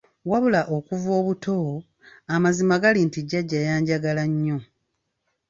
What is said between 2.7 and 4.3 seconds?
gali nti Jjajja yanjagala